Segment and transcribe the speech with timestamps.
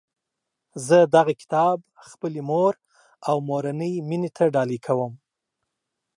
[0.87, 1.77] زه دغه کتاب
[2.09, 2.73] خپلي مور
[3.29, 5.13] او مورنۍ میني ته ډالۍ کوم